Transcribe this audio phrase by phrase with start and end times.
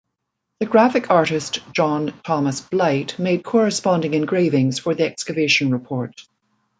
[0.61, 6.23] The graphic artist John Thomas Blight made corresponding engravings for the excavation report.